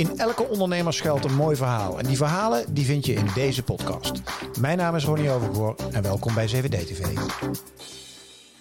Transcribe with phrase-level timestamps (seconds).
[0.00, 1.98] In elke ondernemer schuilt een mooi verhaal.
[1.98, 4.12] En die verhalen die vind je in deze podcast.
[4.60, 7.16] Mijn naam is Ronnie Overgoor en welkom bij 7D TV.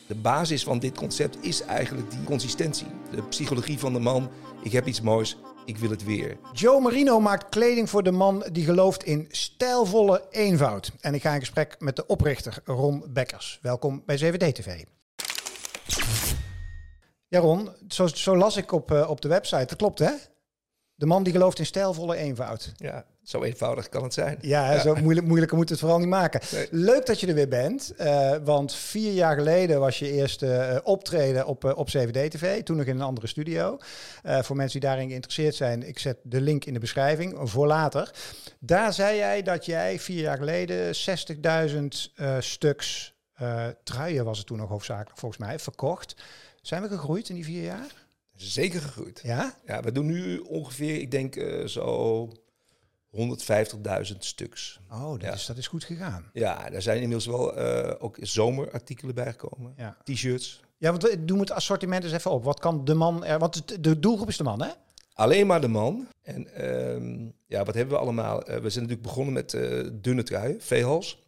[0.07, 2.87] De basis van dit concept is eigenlijk die consistentie.
[3.11, 4.29] De psychologie van de man.
[4.63, 6.37] Ik heb iets moois, ik wil het weer.
[6.53, 10.91] Joe Marino maakt kleding voor de man die gelooft in stijlvolle eenvoud.
[11.01, 13.59] En ik ga in gesprek met de oprichter Ron Bekkers.
[13.61, 14.83] Welkom bij 7D TV.
[17.27, 19.65] Ja Ron, zo, zo las ik op, uh, op de website.
[19.65, 20.11] Dat klopt hè?
[20.99, 22.73] De man die gelooft in stijlvolle eenvoud.
[22.75, 24.37] Ja, zo eenvoudig kan het zijn.
[24.41, 24.79] Ja, ja.
[24.79, 26.41] zo moeilijk, moeilijker moet het vooral niet maken.
[26.51, 26.67] Nee.
[26.71, 27.93] Leuk dat je er weer bent.
[27.99, 32.63] Uh, want vier jaar geleden was je eerste uh, optreden op, uh, op CVD-TV.
[32.63, 33.77] Toen nog in een andere studio.
[34.23, 38.11] voor mensen die daarin geïnteresseerd zijn, ik zet de link in de beschrijving voor later.
[38.59, 40.95] Daar zei jij dat jij vier jaar geleden
[42.15, 43.13] 60.000 stuks
[43.83, 46.15] truien, was het toen nog hoofdzakelijk volgens mij, verkocht.
[46.61, 48.08] Zijn we gegroeid in die vier jaar?
[48.41, 49.19] Zeker gegroeid.
[49.23, 49.57] Ja?
[49.65, 52.27] Ja, we doen nu ongeveer, ik denk uh, zo
[53.15, 54.79] 150.000 stuks.
[54.91, 55.33] Oh, dat, ja.
[55.33, 56.29] is, dat is goed gegaan.
[56.33, 59.73] Ja, er zijn inmiddels wel uh, ook zomerartikelen bijgekomen.
[59.77, 59.97] Ja.
[60.03, 60.61] T-shirts.
[60.77, 62.43] Ja, want we doen het assortiment eens even op.
[62.43, 63.39] Wat kan de man er...
[63.39, 64.69] Want de doelgroep is de man, hè?
[65.13, 66.07] Alleen maar de man.
[66.21, 68.39] En um, ja, wat hebben we allemaal?
[68.39, 69.57] Uh, we zijn natuurlijk begonnen met
[70.03, 71.23] dunne truien, V-hals.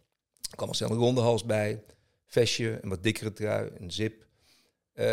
[0.50, 1.82] Er kwam al snel een ronde hals bij.
[2.26, 4.26] Vestje, een wat dikkere trui, een zip.
[4.94, 5.06] Uh,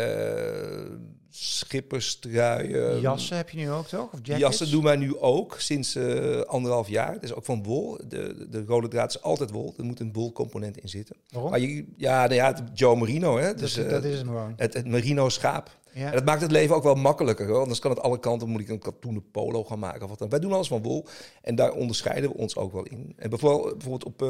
[1.28, 3.00] schipperstruien.
[3.00, 4.12] Jassen heb je nu ook toch?
[4.12, 7.14] Of Jassen doen wij nu ook sinds uh, anderhalf jaar.
[7.14, 7.98] Dat is ook van wol.
[8.08, 9.74] De, de rode draad is altijd wol.
[9.76, 11.16] Er moet een wolcomponent in zitten.
[11.28, 11.50] Waarom?
[11.50, 13.38] Maar je, ja, nou ja, Joe Merino.
[13.38, 13.54] Hè?
[13.54, 14.52] Dus, dat, uh, dat is het gewoon.
[14.56, 15.78] Het, het merino schaap.
[15.92, 16.06] Ja.
[16.06, 17.46] En dat maakt het leven ook wel makkelijker.
[17.46, 17.60] Hoor.
[17.60, 20.02] Anders kan het alle kanten, moet ik een katoenen polo gaan maken.
[20.02, 20.28] Of wat dan.
[20.28, 21.06] Wij doen alles van wol.
[21.42, 23.12] En daar onderscheiden we ons ook wel in.
[23.16, 24.22] En bijvoorbeeld, bijvoorbeeld op,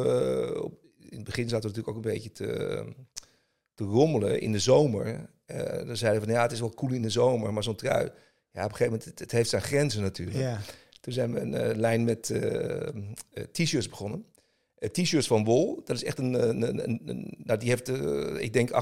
[0.62, 2.84] op in het begin zaten we natuurlijk ook een beetje te,
[3.74, 5.28] te rommelen in de zomer.
[5.54, 7.76] Uh, dan zeiden we van ja, het is wel cool in de zomer, maar zo'n
[7.76, 8.10] trui,
[8.52, 10.38] ja, op een gegeven moment, het, het heeft zijn grenzen natuurlijk.
[10.38, 10.60] Ja.
[11.00, 12.88] Toen zijn we een uh, lijn met uh,
[13.52, 14.24] t-shirts begonnen.
[14.92, 17.88] t-shirts van wol, dat is echt een, een, een, een nou die heeft,
[18.42, 18.72] ik denk 98%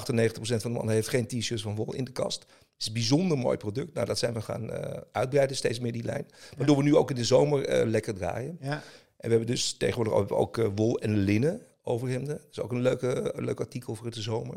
[0.41, 2.41] van de mannen heeft geen t-shirts van wol in de kast.
[2.43, 3.95] Het is een bijzonder mooi product.
[3.95, 4.71] Nou, dat zijn we gaan
[5.13, 6.27] uitbreiden, steeds meer die lijn.
[6.57, 6.83] Waardoor ja.
[6.83, 8.59] we nu ook in de zomer lekker draaien.
[8.61, 8.83] Ja.
[9.19, 12.37] En we hebben dus tegenwoordig ook, ook wol en linnen overhemden.
[12.37, 14.57] Dat is ook een, leuke, een leuk artikel voor de zomer.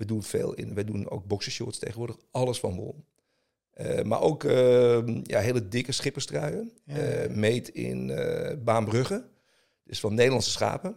[0.00, 0.74] We doen veel in.
[0.74, 2.16] We doen ook boxershorts tegenwoordig.
[2.30, 3.04] Alles van wol.
[3.80, 6.72] Uh, maar ook uh, ja, hele dikke schipperstruien.
[6.84, 7.24] Ja.
[7.24, 8.06] Uh, meet in
[8.64, 9.24] Baanbrugge.
[9.84, 10.96] Dus van Nederlandse schapen.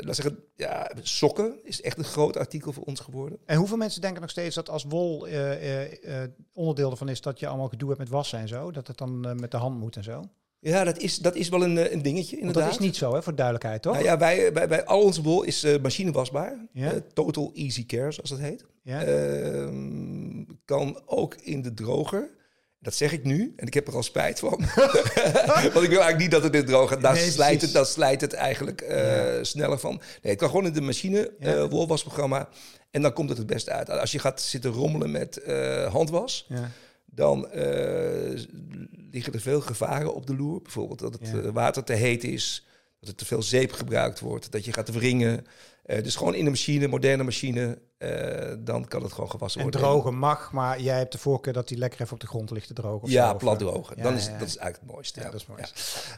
[0.00, 3.38] laat zeggen, ja, sokken is echt een groot artikel voor ons geworden.
[3.44, 5.26] En hoeveel mensen denken nog steeds dat als wol
[6.52, 7.20] onderdeel ervan is...
[7.20, 8.70] dat je allemaal gedoe hebt met wassen en zo?
[8.70, 10.22] Dat het dan met de hand moet en zo?
[10.64, 12.62] Ja, dat is, dat is wel een, een dingetje inderdaad.
[12.62, 13.92] Want dat is niet zo, hè, voor duidelijkheid, toch?
[13.92, 16.66] Nou ja, wij, bij, bij al onze wol is uh, machinewasbaar.
[16.74, 18.64] Uh, total Easy Care, zoals dat heet.
[18.84, 19.68] Uh,
[20.64, 22.30] kan ook in de droger.
[22.78, 24.50] Dat zeg ik nu en ik heb er al spijt van.
[25.72, 27.00] Want ik wil eigenlijk niet dat het in de droger gaat.
[27.02, 29.44] Daar, Nee, slijt het, daar slijt het eigenlijk Ja.
[29.44, 29.90] sneller van.
[30.22, 31.54] Nee, het kan gewoon in de machine, Ja.
[31.54, 32.48] eh, wolwasprogramma.
[32.90, 33.90] En dan komt het het beste uit.
[33.90, 36.70] Als je gaat zitten rommelen met eh, handwas Ja.
[37.14, 38.40] Dan eh,
[39.10, 40.62] liggen er veel gevaren op de loer.
[40.62, 41.38] Bijvoorbeeld dat het Ja.
[41.40, 42.66] eh, water te heet is,
[43.00, 45.46] dat er te veel zeep gebruikt wordt, dat je gaat wringen.
[45.82, 47.78] Eh, dus gewoon in de machine, moderne machine,
[48.58, 49.88] dan kan het gewoon gewassen En worden.
[49.88, 52.66] drogen mag, maar jij hebt de voorkeur dat die lekker even op de grond ligt
[52.66, 53.02] te drogen.
[53.02, 53.96] Of Ja, zo, plat drogen.
[53.96, 54.38] ja, dan is, ja, ja.
[54.38, 55.20] Dat is eigenlijk het mooiste.
[55.20, 55.62] Ja, dat is mooi.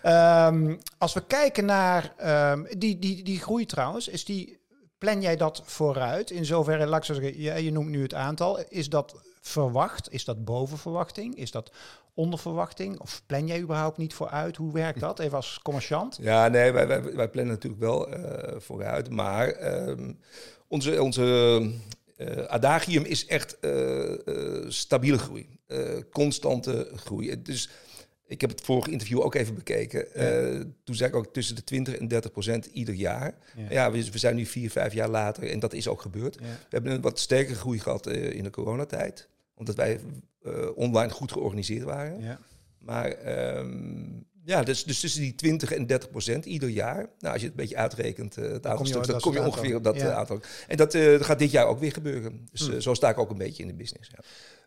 [0.02, 4.58] Ehm, als we kijken naar ehm, die, die, die groei trouwens, is die,
[4.98, 6.30] plan jij dat vooruit?
[6.30, 8.60] In zoverre, laat ik zeggen, ja, je noemt nu het aantal.
[8.68, 10.12] Is dat verwacht?
[10.12, 11.36] Is dat boven verwachting?
[11.36, 11.70] Is dat
[12.14, 13.00] onder verwachting?
[13.00, 14.56] Of plan jij überhaupt niet vooruit?
[14.56, 15.18] Hoe werkt dat?
[15.18, 16.18] Even als commerciant.
[16.20, 19.10] Ja, nee, wij, wij, wij plannen natuurlijk wel eh, vooruit.
[19.10, 20.12] Maar ehm,
[20.68, 21.70] onze, onze
[22.16, 24.12] eh, adagium is echt eh,
[24.68, 25.48] stabiele groei.
[26.12, 27.42] Constante groei.
[27.42, 27.70] Dus
[28.26, 30.14] ik heb het vorige interview ook even bekeken.
[30.14, 33.34] Eh, toen zei ik ook tussen de 20 en 30 procent ieder jaar.
[33.56, 33.66] Ja.
[33.70, 36.34] Ja, we, we zijn nu vier, vijf jaar later en dat is ook gebeurd.
[36.40, 36.46] Ja.
[36.46, 39.28] We hebben een wat sterkere groei gehad eh, in de coronatijd.
[39.54, 40.00] Omdat wij
[40.42, 42.20] eh, online goed georganiseerd waren.
[42.20, 42.38] Ja.
[42.78, 46.96] Maar ehm, ja, dus, dus tussen die 20 en 30 procent ieder jaar.
[47.18, 49.42] Nou, als je het een beetje uitrekent, eh, het aantal stuks, op dan kom je
[49.42, 50.12] ongeveer op dat Ja.
[50.12, 50.40] aantal.
[50.68, 52.48] En dat gaat dit jaar ook weer gebeuren.
[52.50, 54.10] Dus eh, zo sta ik ook een beetje in de business.
[54.10, 54.18] Ja.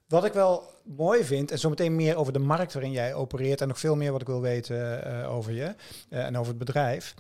[0.07, 3.68] Wat ik wel mooi vind, en zometeen meer over de markt waarin jij opereert en
[3.68, 5.75] nog veel meer wat ik wil weten eh, over je
[6.09, 7.13] eh, en over het bedrijf.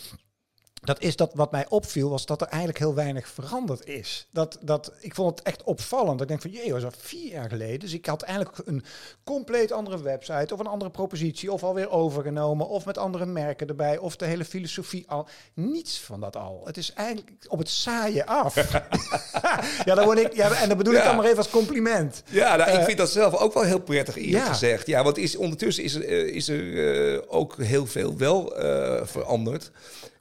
[0.81, 4.27] Dat is dat wat mij opviel, was dat er eigenlijk heel weinig veranderd is.
[4.31, 6.21] Dat, dat, ik vond het echt opvallend.
[6.21, 7.79] Ik denk van, jee, was al vier jaar geleden.
[7.79, 8.83] Dus ik had eigenlijk een
[9.23, 13.97] compleet andere website of een andere propositie of alweer overgenomen of met andere merken erbij
[13.97, 15.27] of de hele filosofie al.
[15.53, 16.61] Niets van dat al.
[16.65, 18.55] Het is eigenlijk op het saaien af.
[19.85, 22.23] ja, dan word ik, ja, en dat bedoel ik dan maar even als compliment.
[22.29, 24.45] Ja, nou, ik eh, vind dat zelf ook wel heel prettig eerlijk ja.
[24.45, 24.87] gezegd.
[24.87, 29.01] Ja, want is, ondertussen is er, eh, is er uh, ook heel veel wel uh,
[29.03, 29.71] veranderd.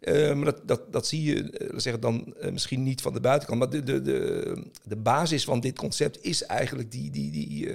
[0.00, 3.20] Uh, maar dat, dat, dat zie je uh, zeggen dan uh, misschien niet van de
[3.20, 3.58] buitenkant.
[3.58, 7.70] Maar de, de, de, de basis van dit concept is eigenlijk die, die, die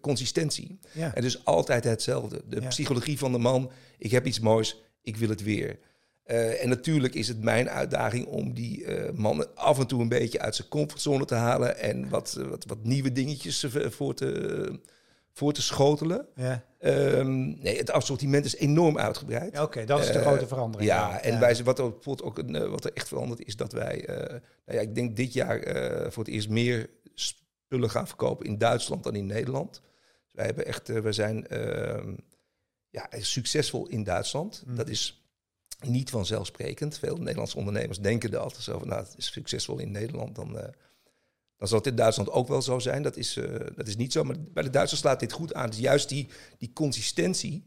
[0.00, 0.78] consistentie.
[0.92, 1.14] Ja.
[1.14, 2.42] En dus altijd hetzelfde.
[2.48, 2.68] De ja.
[2.68, 5.78] psychologie van de man, ik heb iets moois, ik wil het weer.
[6.60, 10.54] en natuurlijk is het mijn uitdaging om die man af en toe een beetje uit
[10.54, 14.80] zijn comfortzone te halen en wat, wat, wat nieuwe dingetjes voor te
[15.38, 16.26] voor te schotelen.
[16.34, 16.64] Ja.
[16.80, 19.60] Um, nee, het assortiment is enorm uitgebreid.
[19.60, 20.90] Oké, dat is de uh, grote verandering.
[20.90, 23.72] Ja, en Wij, wat, er, bijvoorbeeld ook een, uh, wat er echt veranderd is, dat
[23.72, 24.40] wij, uh, nou
[24.78, 25.60] ja, ik denk dit jaar
[26.12, 29.80] voor het eerst meer spullen gaan verkopen in Duitsland dan in Nederland.
[30.24, 32.14] Dus wij hebben echt, we zijn ehm,
[32.90, 34.62] ja, succesvol in Duitsland.
[34.66, 34.76] Mm.
[34.76, 35.22] Dat is
[35.86, 36.98] niet vanzelfsprekend.
[36.98, 38.56] Veel Nederlandse ondernemers denken dat.
[38.56, 40.74] Zo van, nou, het is succesvol in Nederland, dan
[41.58, 43.02] dan zal het in Duitsland ook wel zo zijn.
[43.02, 44.24] Dat is, uh, dat is niet zo.
[44.24, 45.70] Maar bij de Duitsers slaat dit goed aan.
[45.70, 46.28] Dus juist die,
[46.58, 47.66] die consistentie.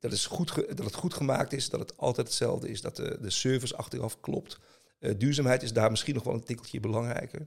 [0.00, 1.68] Dat, is goed dat het goed gemaakt is.
[1.68, 2.80] Dat het altijd hetzelfde is.
[2.80, 4.58] Dat de, de service achteraf klopt.
[5.00, 7.46] Uh, duurzaamheid is daar misschien nog wel een tikkeltje belangrijker.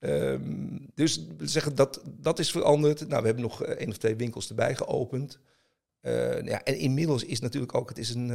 [0.00, 3.08] Um, dus we zeggen dat dat is veranderd.
[3.08, 5.38] Nou, we hebben nog één of twee winkels erbij geopend.
[6.42, 8.30] ja, en inmiddels is natuurlijk ook, het is een,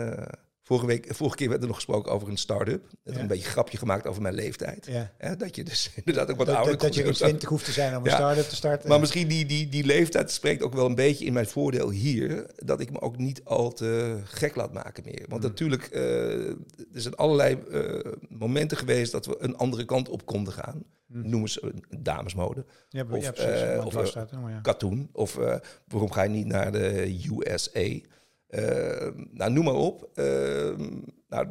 [0.65, 2.88] Vorige, week, vorige keer werd er nog gesproken over een start-up.
[3.04, 3.19] Ja.
[3.19, 4.88] een beetje een grapje gemaakt over mijn leeftijd.
[5.19, 5.36] Ja.
[5.36, 7.98] dat je dus inderdaad ook wat dat, ouder Dat, je in 20 hoeft te zijn
[7.98, 8.89] om een start-up te starten.
[8.89, 12.45] Maar misschien die, die, die leeftijd spreekt ook wel een beetje in mijn voordeel hier.
[12.56, 15.25] Dat ik me ook niet al te gek laat maken meer.
[15.27, 15.48] Want mm.
[15.48, 16.48] natuurlijk, uh,
[16.94, 20.83] er zijn allerlei uh, momenten geweest dat we een andere kant op konden gaan.
[21.07, 21.30] Mm.
[21.30, 22.66] Noemen ze damesmode.
[22.89, 24.13] Ja, of, ja, uh, of
[24.62, 25.09] katoen.
[25.12, 25.39] Of
[25.88, 28.00] waarom ga je niet naar de USA?
[28.54, 30.10] Ehm, nou, noem maar op.
[30.14, 31.48] Ehm, nou,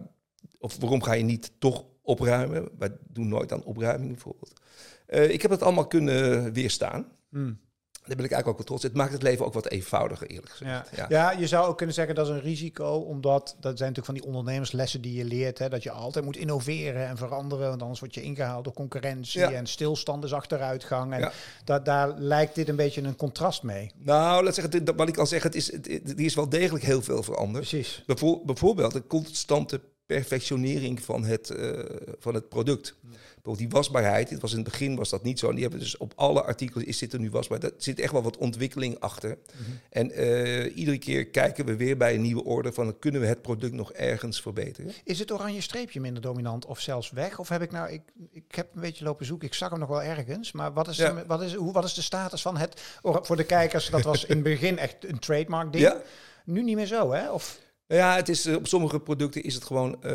[0.59, 2.69] of waarom ga je niet toch opruimen?
[2.79, 4.61] Wij doen nooit aan opruiming bijvoorbeeld.
[5.09, 7.07] Uh, ik heb het allemaal kunnen weerstaan.
[7.29, 7.59] Hmm.
[8.07, 8.83] Daar ben ik eigenlijk ook wel trots.
[8.83, 10.89] Het maakt het leven ook wat eenvoudiger, eerlijk gezegd.
[10.97, 11.07] Ja.
[11.09, 11.31] ja.
[11.31, 14.25] je zou ook kunnen zeggen dat is een risico, omdat dat zijn natuurlijk van die
[14.25, 18.15] ondernemerslessen die je leert, hè, dat je altijd moet innoveren en veranderen, want anders word
[18.15, 21.13] je ingehaald door concurrentie en stilstand is achteruitgang.
[21.13, 21.33] En
[21.65, 23.91] dat, daar lijkt dit een beetje een contrast mee.
[23.97, 25.85] Nou, laat zeggen, wat ik al zeg, het is, het,
[26.17, 27.69] die is wel degelijk heel veel veranderd.
[27.69, 28.05] Precies.
[28.45, 31.79] bijvoorbeeld de constante perfectionering van het, uh,
[32.19, 32.95] van het product.
[33.43, 35.49] Bijvoorbeeld die wasbaarheid, het was in het begin was dat niet zo.
[35.49, 37.63] En die hebben dus op alle artikelen is zit er nu wasbaar.
[37.63, 39.39] Er zit echt wel wat ontwikkeling achter.
[39.53, 39.71] Mhm.
[39.91, 43.43] En uh, iedere keer kijken we weer bij een nieuwe orde van kunnen we het
[43.43, 44.93] product nog ergens verbeteren.
[45.05, 47.39] Is het oranje streepje minder dominant of zelfs weg?
[47.39, 49.89] Of heb ik nou, ik, ik heb een beetje lopen zoeken, ik zag hem nog
[49.89, 50.53] wel ergens.
[50.53, 51.13] Maar wat is, ja.
[51.13, 54.25] de, wat is, hoe, wat is de status van het, voor de kijkers, dat was
[54.25, 55.85] in het begin echt een trademark ding.
[55.85, 56.03] Ja.
[56.45, 57.31] Nu niet meer zo, hè?
[57.31, 57.59] Of...
[57.97, 60.13] Ja, het is, eh, op sommige producten is het gewoon, uh,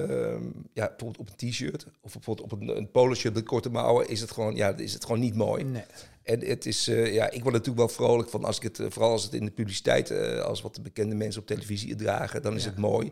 [0.74, 4.07] ja, bijvoorbeeld op een t-shirt of bijvoorbeeld op een, een polo shirt met korte mouwen,
[4.07, 5.63] is het gewoon, ja, is het gewoon niet mooi.
[5.63, 5.83] Nee.
[6.24, 9.12] En het is, uh, ja, ik word natuurlijk wel vrolijk van als ik het, vooral
[9.12, 12.56] als het in de publiciteit, uh, als wat de bekende mensen op televisie dragen, dan
[12.56, 12.69] is ja.
[12.69, 13.12] het mooi.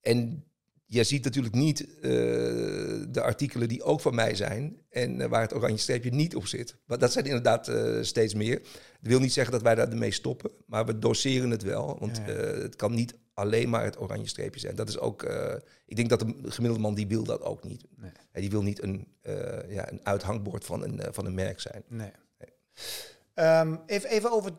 [0.00, 0.44] En
[0.90, 5.76] je ziet natuurlijk niet de artikelen die ook van mij zijn en waar het oranje
[5.76, 6.76] streepje niet op zit.
[6.86, 8.58] Maar dat zijn inderdaad steeds meer.
[9.00, 11.96] Dat wil niet zeggen dat wij daarmee stoppen, maar we doseren het wel.
[11.98, 12.32] Want ja.
[12.32, 14.76] het kan niet alleen maar het oranje streepje zijn.
[14.76, 15.22] Dat is ook,
[15.86, 17.84] ik denk dat de gemiddelde man die wil dat ook niet.
[17.96, 18.10] Nee.
[18.30, 19.06] Hij die wil niet een,
[19.68, 21.82] ja, een uithangbord van een, van een merk zijn.
[21.88, 22.10] Nee.
[22.38, 23.60] nee.
[23.60, 24.52] Um, even, even over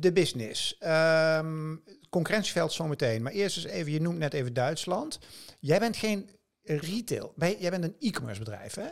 [0.00, 0.78] de business.
[0.80, 1.82] Um,
[2.16, 3.22] concurrentieveld zometeen.
[3.22, 5.18] Maar eerst eens even, je noemt net even Duitsland.
[5.60, 6.30] Jij bent geen
[6.62, 7.34] retail.
[7.58, 8.88] Jij bent een e-commerce bedrijf, hè?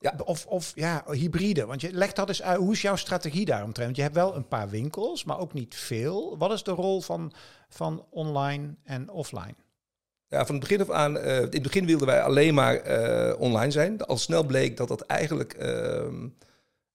[0.00, 0.14] Ja.
[0.24, 1.66] Of, of ja, hybride.
[1.66, 2.58] Want je legt dat eens uit.
[2.58, 3.86] Hoe is jouw strategie daaromtrent?
[3.86, 6.38] Want je hebt wel een paar winkels, maar ook niet veel.
[6.38, 7.32] Wat is de rol van,
[7.68, 9.54] van online en offline?
[10.28, 13.40] Ja, van het begin af aan, uh, in het begin wilden wij alleen maar uh,
[13.40, 14.00] online zijn.
[14.02, 15.56] Al snel bleek dat dat eigenlijk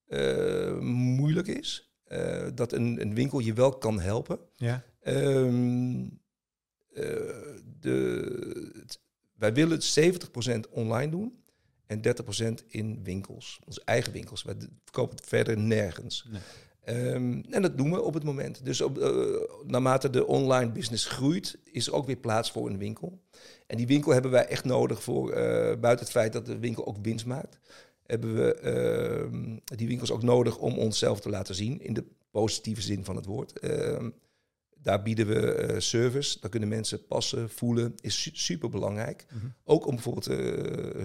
[0.07, 1.93] uh, moeilijk is.
[2.53, 4.39] dat een, een, winkel je wel kan helpen.
[4.55, 4.83] Ja.
[5.03, 6.07] Ehm,
[7.79, 8.83] de,
[9.33, 11.43] wij willen 70% online doen
[11.85, 13.59] en 30% in winkels.
[13.65, 14.43] Onze eigen winkels.
[14.43, 16.27] We verkopen het verder nergens.
[16.29, 16.41] Nee.
[16.85, 18.65] Um, en dat doen we op het moment.
[18.65, 22.77] Dus op, uh, naarmate de online business groeit, is er ook weer plaats voor een
[22.77, 23.21] winkel.
[23.67, 25.35] En die winkel hebben wij echt nodig voor, uh,
[25.79, 27.59] buiten het feit dat de winkel ook winst maakt,
[28.05, 28.59] hebben we
[29.33, 33.15] uh, die winkels ook nodig om onszelf te laten zien, in de positieve zin van
[33.15, 33.59] het woord.
[34.83, 36.39] Daar bieden we service.
[36.39, 37.95] Daar kunnen mensen passen, voelen.
[38.01, 39.25] Is super belangrijk.
[39.29, 39.45] Mhm.
[39.63, 40.27] Ook om bijvoorbeeld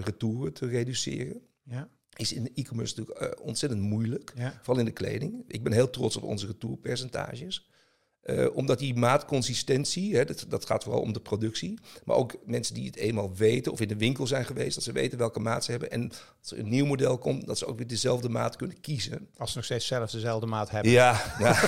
[0.03, 1.41] retouren te reduceren.
[1.63, 4.33] Ja is in e-commerce natuurlijk ontzettend moeilijk.
[4.57, 5.43] Vooral in de kleding.
[5.47, 7.69] Ik ben heel trots op onze retourpercentages.
[8.29, 11.79] Uh, omdat die maatconsistentie, hè, dat, dat gaat vooral om de productie.
[12.03, 14.91] Maar ook mensen die het eenmaal weten of in de winkel zijn geweest, dat ze
[14.91, 15.91] weten welke maat ze hebben.
[15.91, 19.27] En als er een nieuw model komt, dat ze ook weer dezelfde maat kunnen kiezen.
[19.37, 20.91] Als ze nog steeds zelf dezelfde maat hebben.
[20.91, 21.59] Ja, ja.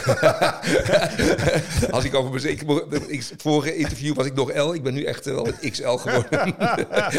[1.96, 2.62] als ik over ik,
[3.08, 6.40] ik, vorige interview was ik nog L, ik ben nu echt wel een XL geworden.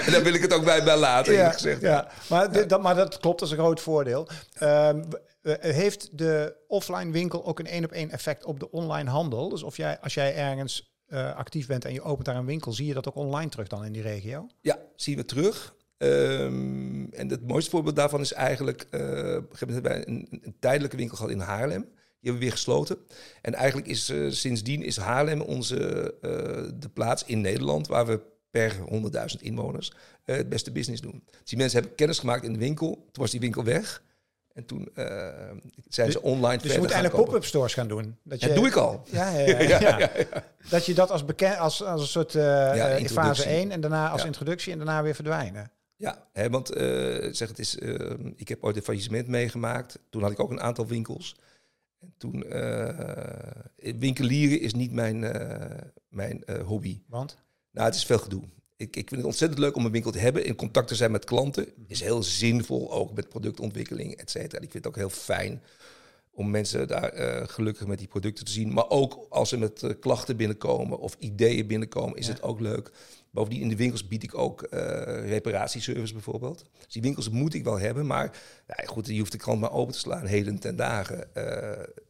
[0.05, 1.81] en daar wil ik het ook bij, bij laten, ja, gezegd.
[1.81, 4.29] Ja, maar, Dat, maar dat klopt, dat is een groot voordeel.
[4.63, 5.05] Um,
[5.43, 9.49] uh, heeft de offline winkel ook een één op één effect op de online handel?
[9.49, 12.73] Dus of jij, als jij ergens uh, actief bent en je opent daar een winkel,
[12.73, 14.47] zie je dat ook online terug dan in die regio?
[14.61, 15.75] Ja, zien we terug.
[15.99, 21.39] Um, en het mooiste voorbeeld daarvan is eigenlijk, uh, hebben een, tijdelijke winkel gehad in
[21.39, 21.81] Haarlem.
[21.81, 22.99] Die hebben we weer gesloten.
[23.43, 26.15] En eigenlijk is sindsdien is Haarlem onze,
[26.79, 28.21] de plaats in Nederland waar we
[28.51, 28.77] per
[29.37, 31.23] 100.000 inwoners het beste business doen.
[31.25, 32.95] Dus die mensen hebben kennis gemaakt in de winkel.
[32.95, 34.03] Toen was die winkel weg.
[34.55, 35.29] En toen uh,
[35.89, 38.17] zijn ze online Dus je moet eigenlijk pop-up stores gaan doen.
[38.23, 39.03] Dat, je, doe ik al.
[39.11, 40.11] Ja, ja, ja, ja,
[40.69, 44.09] Dat je dat als, bekend, als, als een soort uh, in fase 1 en daarna
[44.09, 45.71] als introductie en daarna weer verdwijnen.
[45.97, 47.75] Ja, hè, want uh, zeg het is,
[48.37, 49.99] ik heb ooit een faillissement meegemaakt.
[50.11, 51.37] Toen had ik ook een aantal winkels.
[52.01, 52.45] En toen,
[53.99, 55.21] winkelieren is niet mijn,
[56.09, 57.01] mijn hobby.
[57.07, 57.37] Want?
[57.71, 58.43] Nou, het is veel gedoe
[58.83, 60.45] ik, ik vind het ontzettend leuk om een winkel te hebben.
[60.45, 61.69] In contact te zijn met klanten.
[61.87, 64.63] Is heel zinvol, ook met productontwikkeling, et cetera.
[64.63, 65.63] Ik vind het ook heel fijn
[66.35, 68.73] om mensen daar uh, gelukkig met die producten te zien.
[68.73, 72.91] Maar ook als ze met uh, klachten binnenkomen of ideeën binnenkomen, is het ook leuk.
[73.35, 74.81] Bovendien in de winkels bied ik ook uh,
[75.29, 76.65] reparatieservice bijvoorbeeld.
[76.85, 79.73] Dus die winkels moet ik wel hebben, maar ja, goed, je hoeft de krant maar
[79.73, 81.29] open te slaan, heden ten dagen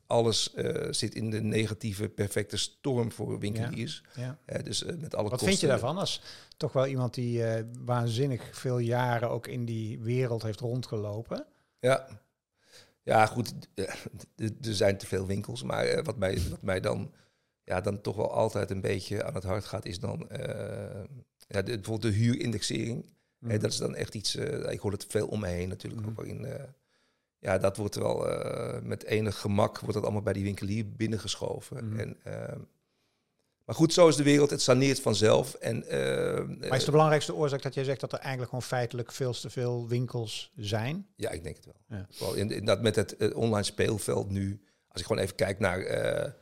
[0.07, 4.03] alles uh, zit in de negatieve, perfecte storm voor winkeliers.
[4.15, 4.59] Ja, ja.
[4.59, 6.23] Dus met alle Wat vind je daarvan als
[6.57, 7.45] toch wel iemand die
[7.85, 11.47] waanzinnig veel jaren ook in die wereld heeft rondgelopen?
[11.81, 12.07] Ja,
[13.03, 13.53] ja goed,
[14.37, 17.13] er zijn te veel winkels, maar wat, mij, wat mij dan,
[17.65, 20.29] ja, dan toch wel altijd een beetje aan het hart gaat, is dan
[21.49, 23.07] ja, de, bijvoorbeeld de huurindexering.
[23.39, 23.59] Mm.
[23.59, 26.09] dat is dan echt iets, ik hoor het veel om me heen natuurlijk, mm.
[26.17, 26.47] ook in
[27.39, 28.27] ja, dat wordt wel
[28.83, 31.89] met enig gemak wordt dat allemaal bij die winkelier binnengeschoven.
[31.89, 31.99] Mhm.
[31.99, 32.17] En,
[33.65, 34.51] maar goed, zo is de wereld.
[34.51, 35.55] Het saneert vanzelf.
[35.55, 35.85] En,
[36.59, 39.51] maar is de belangrijkste oorzaak dat jij zegt dat er eigenlijk gewoon feitelijk veel te
[39.51, 41.07] veel winkels zijn?
[41.17, 42.07] Ja, ik denk het wel.
[42.29, 42.35] Ja.
[42.35, 45.83] in, dat met het online speelveld nu, als ik gewoon even kijk naar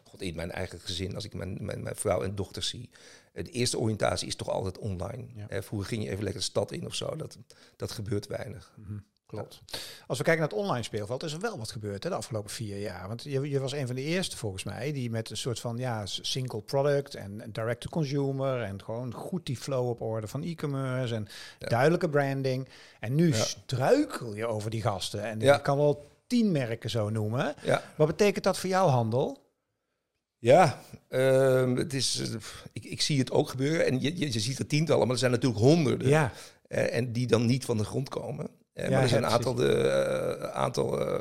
[0.05, 2.91] God, in mijn eigen gezin, als ik mijn, mijn, mijn, vrouw en dochter zie.
[3.33, 5.27] De eerste oriëntatie is toch altijd online.
[5.35, 5.63] Ja.
[5.63, 7.17] vroeger ging je even lekker de stad in of zo.
[7.17, 7.39] Dat,
[7.77, 8.73] dat gebeurt weinig.
[8.77, 9.61] Mm Klopt.
[10.07, 12.51] Als we kijken naar het online speelveld, is er wel wat gebeurd hè, de afgelopen
[12.51, 13.09] vier jaar.
[13.09, 15.77] Want je, je, was een van de eerste volgens mij die met een soort van
[15.77, 20.43] ja, single product en direct to consumer en gewoon goed die flow op orde van
[20.43, 21.29] e-commerce en
[21.59, 22.69] duidelijke branding.
[23.01, 27.55] En nu struikel je over die gasten en je kan wel tien merken zo noemen.
[27.97, 29.49] Wat betekent dat voor jouw handel?
[30.39, 32.23] Ja, uh, het is,
[32.73, 33.87] ik, ik zie het ook gebeuren.
[33.87, 36.09] En je, je, je ziet er tientallen, maar er zijn natuurlijk honderden.
[36.09, 36.33] Ja.
[36.69, 38.51] Uh, en die dan niet van de grond komen.
[38.75, 41.21] Ja, maar er zijn een aantal, de, uh, aantal uh,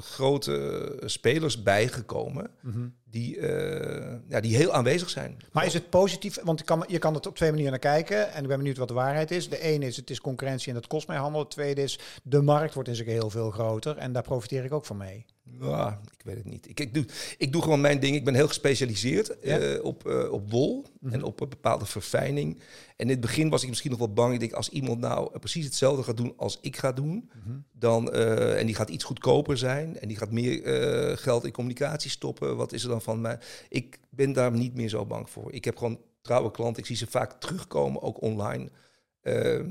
[0.00, 5.36] grote spelers bijgekomen mm die, uh, ja, die heel aanwezig zijn.
[5.52, 6.38] Maar is het positief?
[6.42, 8.32] Want je kan, je kan het op twee manieren naar kijken.
[8.32, 9.48] En ik ben benieuwd wat de waarheid is.
[9.48, 11.42] De ene is, het is concurrentie en dat kost mij handel.
[11.42, 13.96] De tweede is, de markt wordt in zijn heel veel groter.
[13.96, 15.26] En daar profiteer ik ook van mee.
[15.60, 16.68] Ja, ik weet het niet.
[16.68, 17.06] Ik, ik, doe,
[17.38, 18.16] ik doe gewoon mijn ding.
[18.16, 22.58] Ik ben heel gespecialiseerd uh, op, uh, op wol mm en op een bepaalde verfijning.
[22.96, 24.34] En in het begin was ik misschien nog wel bang.
[24.34, 27.64] Ik denk, als iemand nou precies hetzelfde gaat doen als ik ga doen, mm -hmm.
[27.72, 32.10] dan, uh, en die gaat iets goedkoper zijn en die gaat meer geld in communicatie
[32.10, 33.38] stoppen, wat is er dan van mij?
[33.68, 35.52] Ik ben daar niet meer zo bang voor.
[35.52, 36.80] Ik heb gewoon trouwe klanten.
[36.80, 38.68] Ik zie ze vaak terugkomen, ook online.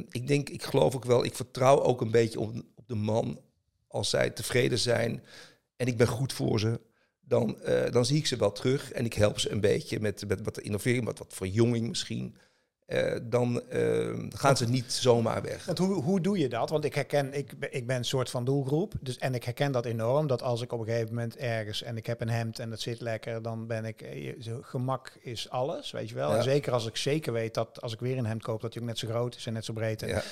[0.10, 3.40] ik denk, ik geloof ook wel, ik vertrouw ook een beetje op, op de man
[3.88, 5.24] als zij tevreden zijn
[5.76, 6.80] en ik ben goed voor ze,
[7.22, 10.28] dan, uh, dan zie ik ze wel terug en ik help ze een beetje met,
[10.28, 12.36] met wat innovering, met wat verjonging misschien.
[12.88, 15.66] Uh, dan uh, gaan ze niet zomaar weg.
[15.66, 16.70] Want hoe, hoe doe je dat?
[16.70, 18.94] Want ik herken, ik, ik ben een soort van doelgroep.
[19.02, 20.28] Dus, en ik herken dat enorm.
[20.28, 22.80] Dat als ik op een gegeven moment ergens en ik heb een hemd en dat
[22.80, 24.06] zit lekker, dan ben ik.
[24.62, 26.30] Gemak is alles, weet je wel.
[26.30, 26.38] Ja.
[26.38, 28.82] En zeker als ik zeker weet dat als ik weer een hemd koop, dat hij
[28.82, 30.02] ook net zo groot is en net zo breed.
[30.02, 30.24] Ja.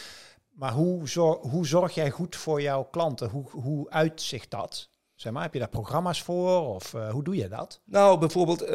[0.51, 3.29] Maar hoe, zorg, hoe zorg jij goed voor jouw klanten?
[3.29, 4.89] Hoe, hoe uitzicht dat?
[5.21, 7.81] Zeg maar, heb je daar programma's voor of uh, hoe doe je dat?
[7.85, 8.69] Nou, bijvoorbeeld uh,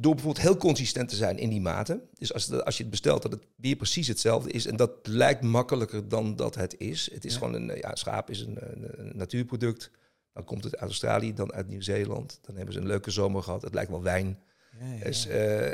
[0.00, 2.02] door bijvoorbeeld heel consistent te zijn in die maten.
[2.18, 4.66] Dus als, als je het bestelt, dat het weer precies hetzelfde is.
[4.66, 7.10] En dat lijkt makkelijker dan dat het is.
[7.12, 7.38] Het is ja.
[7.38, 9.90] gewoon een, ja, schaap is een, een, natuurproduct.
[10.32, 12.38] Dan komt het uit Australië, dan uit Nieuw-Zeeland.
[12.42, 13.62] Dan hebben ze een leuke zomer gehad.
[13.62, 14.38] Het lijkt wel wijn.
[14.80, 15.26] Ja, dus,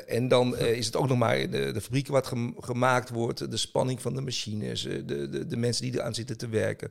[0.06, 4.02] en dan is het ook nog maar de, de fabrieken wat gemaakt wordt, de spanning
[4.02, 6.90] van de machines, de, de, de mensen die eraan zitten te werken.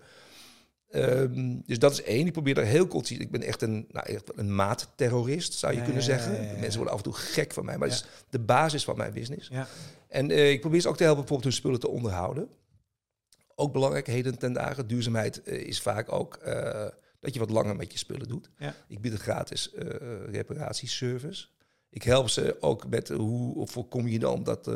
[0.89, 2.25] Ehm, dus dat is één.
[2.25, 5.81] Ik probeer daar heel kort Ik ben echt een, nou, echt een maatterrorist, zou je
[5.81, 6.31] kunnen zeggen.
[6.59, 9.51] Mensen worden af en toe gek van mij, maar is de basis van mijn business.
[10.07, 12.49] En uh, ik probeer ze ook te helpen bijvoorbeeld hun spullen te onderhouden.
[13.55, 14.87] Ook belangrijk, heden ten dagen.
[14.87, 16.85] Duurzaamheid uh, is vaak ook uh,
[17.19, 18.49] dat je wat langer met je spullen doet.
[18.87, 19.71] Ik bied een gratis
[20.25, 21.47] reparatieservice.
[21.89, 24.67] Ik help ze ook met hoe voorkom je dan dat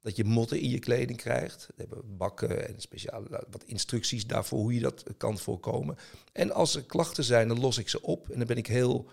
[0.00, 1.68] dat je motten in je kleding krijgt.
[1.76, 5.96] We hebben bakken en speciale nou, wat instructies daarvoor hoe je dat kan voorkomen.
[6.32, 8.30] En als er klachten zijn, dan los ik ze op.
[8.30, 9.08] En dan ben ik heel,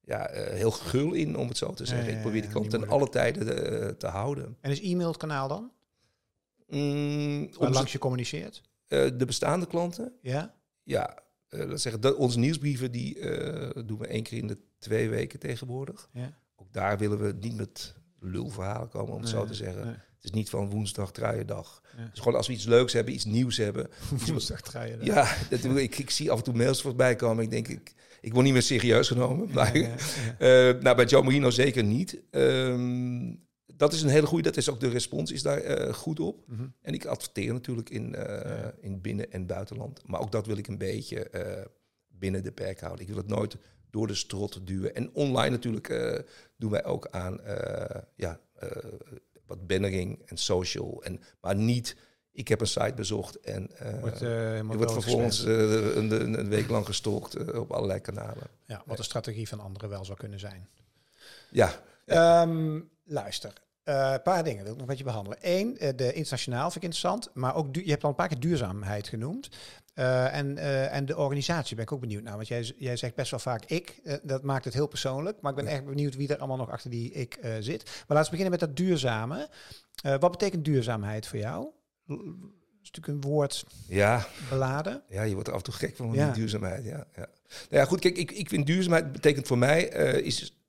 [0.00, 2.14] ja, uh, heel gul in, om het zo te zeggen.
[2.14, 4.56] ik probeer die klant ten alle tijden uh, te houden.
[4.60, 5.70] En is e-mail het kanaal dan?
[6.68, 8.62] Mm, langs je communiceert?
[8.88, 10.12] Uh, de bestaande klanten?
[10.20, 10.54] Ja.
[10.82, 11.18] Ja,
[11.48, 13.20] dat zeggen, dat, onze nieuwsbrieven die
[13.84, 16.08] doen we één keer in de twee weken tegenwoordig.
[16.12, 16.38] Ja.
[16.56, 20.02] Ook daar willen we niet met lulverhalen komen, om het zo te zeggen.
[20.22, 21.82] Het is niet van woensdag truiendag.
[21.96, 22.08] Ja.
[22.10, 23.88] Dus gewoon als we iets leuks hebben, iets nieuws hebben.
[24.26, 25.06] woensdag truiendag.
[25.06, 27.44] Ja, dat, ik, ik zie af en toe mails voorbij komen.
[27.44, 29.48] Ik denk, ik, ik word niet meer serieus genomen.
[29.52, 29.88] Maar, ja,
[30.38, 32.22] uh, nou, bij Joe Marino zeker niet.
[32.30, 36.20] Um, dat is een hele goede, dat is ook de respons is daar uh, goed
[36.20, 36.44] op.
[36.46, 36.74] Mm -hmm.
[36.80, 40.02] En ik adverteer natuurlijk in, uh, in binnen- en buitenland.
[40.06, 41.30] Maar ook dat wil ik een beetje
[42.08, 43.02] binnen de perk houden.
[43.02, 43.56] Ik wil het nooit
[43.90, 44.94] door de strot duwen.
[44.94, 46.24] En online natuurlijk
[46.56, 47.40] doen wij ook aan
[48.16, 48.40] ja,
[49.52, 51.02] wat bannering en social.
[51.02, 51.96] En, maar niet,
[52.32, 56.68] ik heb een site bezocht en uh, wordt, uh, wordt vervolgens uh, een, een, week
[56.68, 58.46] lang gestalkt op allerlei kanalen.
[58.66, 60.68] Ja, wat de strategie van anderen wel zou kunnen zijn.
[61.50, 61.72] Ja.
[62.42, 63.52] Um, luister,
[63.84, 65.38] een paar dingen wil ik nog met je behandelen.
[65.40, 69.08] Eén, de internationaal vind ik interessant, maar ook je hebt al een paar keer duurzaamheid
[69.08, 69.48] genoemd.
[69.94, 72.36] Uh, en, uh, en de organisatie ben ik ook benieuwd naar.
[72.36, 74.00] Want jij, jij zegt best wel vaak ik.
[74.04, 75.40] Uh, dat maakt het heel persoonlijk.
[75.40, 77.84] Maar ik ben echt benieuwd wie er allemaal nog achter die ik zit.
[77.84, 79.48] Maar laten we beginnen met dat duurzame.
[80.02, 81.66] wat betekent duurzaamheid voor jou?
[82.06, 82.18] Dat
[82.82, 84.26] is natuurlijk een woord ja.
[84.48, 85.02] beladen.
[85.08, 86.24] Ja, je wordt er af en toe gek van, ja.
[86.24, 86.84] die duurzaamheid.
[86.84, 87.26] Ja, ja.
[87.46, 89.82] Nou ja, goed, kijk, ik, ik vind duurzaamheid betekent voor mij...
[90.22, 90.61] is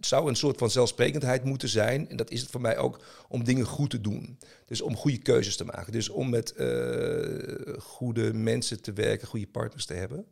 [0.00, 2.08] het zou een soort van zelfsprekendheid moeten zijn.
[2.08, 4.38] En dat is het voor mij ook om dingen goed te doen.
[4.66, 5.92] Dus om goede keuzes te maken.
[5.92, 10.26] Dus om met uh, goede mensen te werken, goede partners te hebben.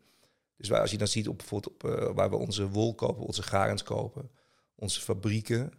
[0.57, 3.27] Dus waar, als je dan ziet op, bijvoorbeeld op, uh, waar we onze wol kopen,
[3.27, 4.31] onze garens kopen,
[4.75, 5.73] onze fabrieken,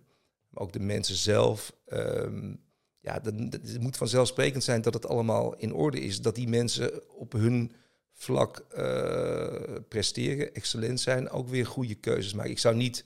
[0.50, 1.74] maar ook de mensen zelf.
[1.88, 2.62] Um,
[3.00, 6.22] ja, het moet vanzelfsprekend zijn dat het allemaal in orde is.
[6.22, 7.72] Dat die mensen op hun
[8.14, 12.52] vlak uh, presteren, excellent zijn, ook weer goede keuzes maken.
[12.52, 13.06] Ik zou niet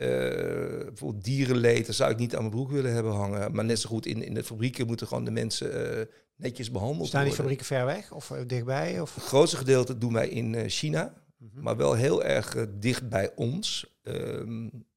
[0.00, 3.54] uh, bijvoorbeeld dierenleed, daar zou ik niet aan mijn broek willen hebben hangen.
[3.54, 6.04] Maar net zo goed in, in de fabrieken moeten gewoon de mensen uh,
[6.36, 7.46] netjes behandeld Staan worden.
[7.46, 9.00] die fabrieken ver weg of uh, dichtbij?
[9.00, 9.14] Of?
[9.14, 11.62] Het grootste gedeelte doen wij in China, mm -hmm.
[11.62, 13.98] maar wel heel erg dicht bij ons.
[14.02, 14.88] Um,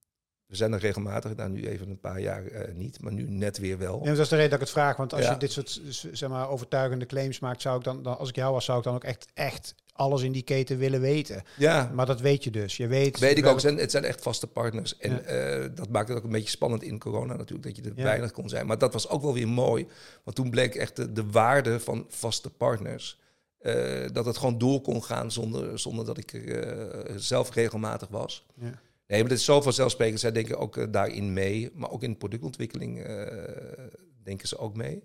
[0.53, 3.57] we zijn er regelmatig, nou nu even een paar jaar uh, niet, maar nu net
[3.57, 3.99] weer wel.
[4.03, 5.31] Ja, dat is de reden dat ik het vraag, want als ja.
[5.31, 8.53] je dit soort zeg maar, overtuigende claims maakt, zou ik dan, dan, als ik jou
[8.53, 11.43] was, zou ik dan ook echt, echt alles in die keten willen weten.
[11.57, 11.91] Ja.
[11.93, 12.77] Maar dat weet je dus.
[12.77, 13.19] Je weet.
[13.19, 13.51] Weet ik ook.
[13.51, 14.97] Het zijn, het zijn echt vaste partners.
[14.97, 15.59] En ja.
[15.59, 18.03] uh, dat maakt het ook een beetje spannend in corona natuurlijk, dat je er ja.
[18.03, 18.65] weinig kon zijn.
[18.65, 19.87] Maar dat was ook wel weer mooi,
[20.23, 23.21] want toen bleek echt de, de waarde van vaste partners.
[23.61, 28.07] Uh, dat het gewoon door kon gaan zonder, zonder dat ik er uh, zelf regelmatig
[28.07, 28.45] was.
[28.53, 28.81] Ja.
[29.07, 30.19] Nee, maar het is zo vanzelfsprekend.
[30.19, 31.71] Zij denken ook daarin mee.
[31.73, 33.05] Maar ook in productontwikkeling
[34.23, 35.03] denken ze ook mee.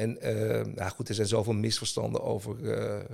[0.00, 2.56] En uh, nou goed, er zijn zoveel misverstanden over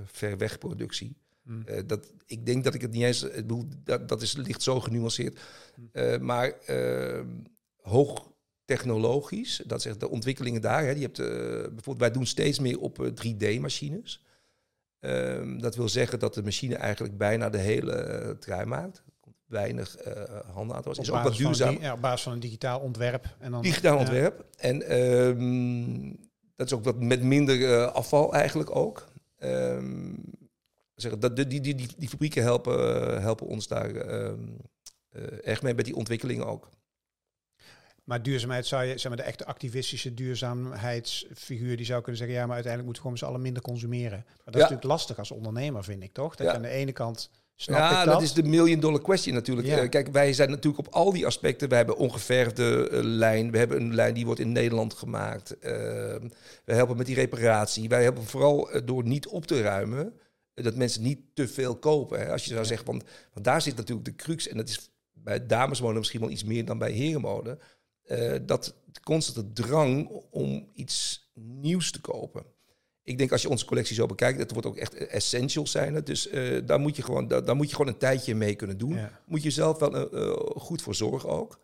[0.06, 1.16] verwegproductie.
[1.42, 1.64] Mm.
[1.86, 3.22] dat, ik denk dat ik het niet eens...
[3.22, 5.40] Ik bedoel, dat, dat is, ligt zo genuanceerd.
[5.76, 6.24] Mm.
[6.24, 6.52] maar
[7.80, 8.32] hoog
[8.64, 10.84] technologisch, dat zegt de ontwikkelingen daar.
[10.84, 14.24] Hè, die hebt, bijvoorbeeld, wij doen steeds meer op 3D-machines.
[15.00, 19.02] Ehm, dat wil zeggen dat de machine eigenlijk bijna de hele trui maakt
[19.46, 20.12] weinig uh,
[20.54, 21.80] handen aan het Is ook wat duurzaam.
[21.80, 23.36] Ja, op basis van een digitaal ontwerp.
[23.38, 24.44] En dan, digitaal ontwerp.
[24.56, 26.25] En um,
[26.56, 29.08] dat is ook wat met minder uh, afval eigenlijk ook.
[29.38, 30.24] Um,
[30.94, 34.56] zeggen, dat, die, die, die, die fabrieken helpen, helpen ons daar um,
[35.42, 36.68] echt mee met die ontwikkelingen ook.
[38.04, 42.46] Maar duurzaamheid zou je, zeg maar, de echte activistische duurzaamheidsfiguur, die zou kunnen zeggen, ja,
[42.46, 44.24] maar uiteindelijk moeten we gewoon z'n allen minder consumeren.
[44.26, 44.60] Maar dat ja.
[44.60, 46.36] is natuurlijk lastig als ondernemer, vind ik toch?
[46.36, 46.52] Dat ja.
[46.52, 48.12] je aan de ene kant Snap ja, dat?
[48.14, 48.22] dat?
[48.22, 49.66] is de million dollar question natuurlijk.
[49.66, 49.82] Ja.
[49.82, 51.68] Uh, kijk, wij zijn natuurlijk op al die aspecten.
[51.68, 53.50] We hebben ongeverfde uh, lijn.
[53.50, 55.56] We hebben een lijn die wordt in Nederland gemaakt.
[55.56, 55.60] Uh,
[56.64, 57.88] we helpen met die reparatie.
[57.88, 60.12] Wij helpen vooral door niet op te ruimen.
[60.54, 62.18] dat mensen niet te veel kopen.
[62.18, 62.30] Hè.
[62.30, 62.66] Als je zou ja.
[62.66, 64.48] zeggen, want, want daar zit natuurlijk de crux.
[64.48, 67.58] En dat is bij damesmode misschien wel iets meer dan bij herenmode.
[68.42, 72.44] dat constante drang om iets nieuws te kopen
[73.06, 75.94] ik denk als je onze collectie zo bekijkt, dat wordt ook echt essentials zijn.
[75.94, 76.06] Het.
[76.06, 78.78] Dus uh, daar, moet je gewoon, daar, daar, moet je gewoon een tijdje mee kunnen
[78.78, 78.94] doen.
[78.94, 79.20] Ja.
[79.26, 81.60] Moet je zelf wel uh, goed voor zorgen ook.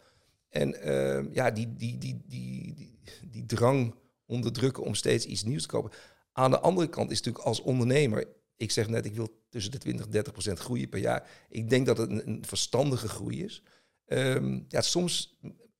[0.49, 2.99] En ehm, ja, die, die, die, die, die,
[3.31, 3.95] die drang
[4.27, 5.91] onderdrukken om steeds iets nieuws te kopen.
[6.33, 9.79] Aan de andere kant is natuurlijk als ondernemer, ik zeg net, ik wil tussen de
[9.79, 11.31] 20 en 30 procent groeien per jaar.
[11.49, 13.63] Ik denk dat het een, een verstandige groei is.
[14.05, 15.39] Ehm, ja, soms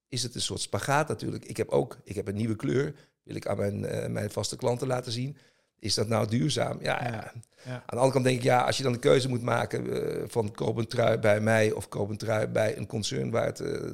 [0.09, 1.45] is het een soort spagaat natuurlijk.
[1.45, 4.87] Ik heb ook ik heb een nieuwe kleur, wil ik aan mijn, mijn vaste klanten
[4.87, 5.37] laten zien.
[5.83, 6.79] Is dat nou duurzaam?
[6.81, 7.33] Ja, ja.
[7.65, 9.87] ja, Aan de andere kant denk ik, ja, als je dan de keuze moet maken
[9.87, 13.47] uh, van koop een trui bij mij of koop een trui bij een concern waar
[13.47, 13.93] het uh,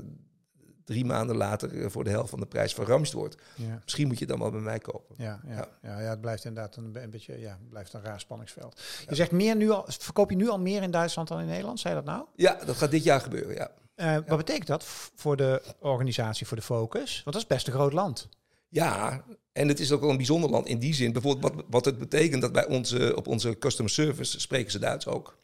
[0.85, 3.37] drie maanden later voor de helft van de prijs verramst wordt.
[3.55, 3.79] Ja.
[3.83, 5.14] Misschien moet je dan wel bij mij kopen.
[5.18, 6.01] Ja, ja, ja.
[6.01, 8.81] ja, het blijft inderdaad een, een beetje, ja, blijft een raar spanningsveld.
[9.09, 11.81] Je zegt meer nu al, verkoop je nu al meer in Duitsland dan in Nederland?
[11.81, 12.24] Zei dat nou?
[12.35, 13.70] Ja, dat gaat dit jaar gebeuren, ja.
[13.96, 17.22] Uh, wat betekent dat voor de organisatie, voor de focus?
[17.24, 18.29] Want dat is best een groot land.
[18.68, 19.22] Ja,
[19.59, 21.12] en het is ook wel een bijzonder land in die zin.
[21.12, 25.07] Bijvoorbeeld wat, wat het betekent dat bij onze, op onze customer service spreken ze Duits
[25.07, 25.38] ook.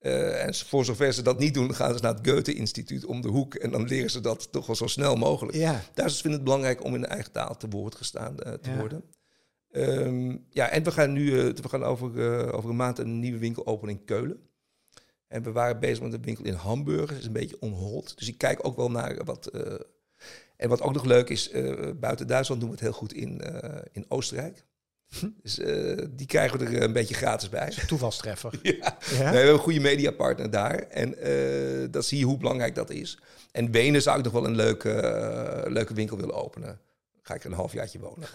[0.00, 3.28] Uh, en voor zover ze dat niet doen, gaan ze naar het Goethe-instituut om de
[3.28, 3.54] hoek.
[3.54, 5.56] En dan leren ze dat toch wel zo snel mogelijk.
[5.56, 5.82] Ja.
[5.94, 8.78] Duitsers vinden het belangrijk om in de eigen taal te woord gestaan uh, te ja.
[8.78, 9.04] worden.
[9.70, 13.38] Um, ja, en we gaan nu uh, we gaan over, over een maand een nieuwe
[13.38, 14.40] winkel openen in Keulen.
[15.28, 17.08] En we waren bezig met een winkel in Hamburg.
[17.08, 18.18] Dat is een beetje onhold.
[18.18, 19.50] Dus ik kijk ook wel naar wat.
[20.58, 23.42] En wat ook nog leuk is, uh, buiten Duitsland doen we het heel goed in,
[23.44, 24.64] uh, in Oostenrijk.
[25.18, 25.28] Hm?
[25.42, 25.54] Dus
[26.10, 27.72] die krijgen we er een beetje gratis bij.
[27.86, 28.58] Toevalstreffer.
[28.62, 28.72] ja.
[28.72, 28.96] ja?
[29.10, 30.78] Nee, we hebben een goede mediapartner daar.
[30.78, 31.10] En
[31.90, 33.18] dat zie je hoe belangrijk dat is.
[33.52, 36.80] En Wenen zou ik nog wel een leuke, leuke winkel willen openen
[37.28, 38.28] ga ik een halfjaartje wonen.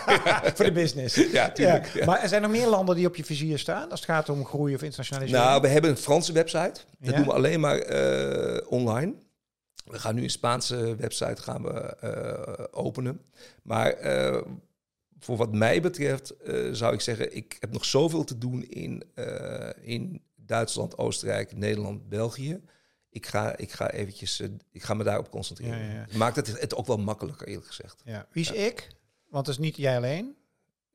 [0.56, 1.14] Voor de business.
[1.32, 1.86] Ja, tuurlijk.
[1.86, 2.04] Ja.
[2.04, 4.44] Maar er zijn er meer landen die op je vizier staan als het gaat om
[4.44, 5.44] groei of internationalisering?
[5.44, 6.80] Nou, we hebben een Franse website.
[6.98, 9.14] Dat doen we alleen maar uh, online.
[9.90, 13.20] We gaan nu een Spaanse website gaan we, uh, openen.
[13.62, 14.42] Maar uh,
[15.18, 16.34] voor wat mij betreft
[16.72, 19.02] zou ik zeggen, ik heb nog zoveel te doen in,
[19.80, 22.60] in Duitsland, Oostenrijk, Nederland, België
[23.10, 25.78] ik ga, ik ga eventjes, ik ga me daarop concentreren.
[25.78, 26.16] Ja, ja.
[26.16, 28.02] Maakt het, het ook wel makkelijker, eerlijk gezegd.
[28.04, 28.26] Ja.
[28.30, 28.88] Wie is ik?
[29.28, 30.36] Want het is niet jij alleen.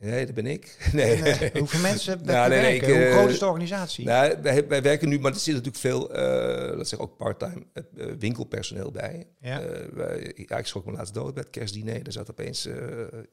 [0.04, 0.78] Nee, dat ben ik.
[0.94, 1.22] Nee.
[1.24, 4.06] En, uh, hoeveel mensen nou, nee, nee, ik, Hoe groot is de organisatie?
[4.06, 6.18] Nou, wij, wij werken nu, maar er zit natuurlijk veel, uh,
[6.78, 7.66] laat zeggen ook part-time
[8.20, 9.28] winkelpersoneel bij.
[9.40, 9.62] Ja.
[9.94, 12.06] Wij, ja, ik schrok me laatst dood bij het kerstdiner.
[12.06, 12.66] Er zat opeens